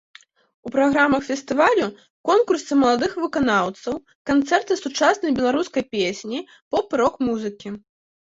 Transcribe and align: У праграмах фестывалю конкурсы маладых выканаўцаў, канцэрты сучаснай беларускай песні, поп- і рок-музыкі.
У 0.67 0.71
праграмах 0.75 1.21
фестывалю 1.25 1.87
конкурсы 2.29 2.77
маладых 2.83 3.11
выканаўцаў, 3.25 3.93
канцэрты 4.31 4.73
сучаснай 4.83 5.35
беларускай 5.41 5.83
песні, 5.95 6.39
поп- 6.77 6.91
і 6.99 7.01
рок-музыкі. 7.03 7.69